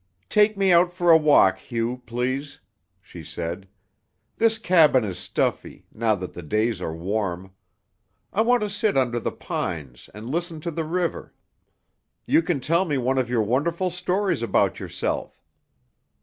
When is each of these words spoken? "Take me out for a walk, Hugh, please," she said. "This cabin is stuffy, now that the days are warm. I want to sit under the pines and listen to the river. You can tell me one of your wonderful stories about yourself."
"Take 0.31 0.57
me 0.57 0.71
out 0.73 0.91
for 0.91 1.11
a 1.11 1.17
walk, 1.17 1.59
Hugh, 1.59 2.01
please," 2.07 2.59
she 3.03 3.23
said. 3.23 3.67
"This 4.37 4.57
cabin 4.57 5.03
is 5.03 5.19
stuffy, 5.19 5.85
now 5.93 6.15
that 6.15 6.33
the 6.33 6.41
days 6.41 6.81
are 6.81 6.95
warm. 6.95 7.53
I 8.33 8.41
want 8.41 8.61
to 8.63 8.69
sit 8.71 8.97
under 8.97 9.19
the 9.19 9.31
pines 9.31 10.09
and 10.11 10.27
listen 10.27 10.59
to 10.61 10.71
the 10.71 10.85
river. 10.85 11.35
You 12.25 12.41
can 12.41 12.59
tell 12.61 12.85
me 12.85 12.97
one 12.97 13.19
of 13.19 13.29
your 13.29 13.43
wonderful 13.43 13.91
stories 13.91 14.41
about 14.41 14.79
yourself." 14.79 15.43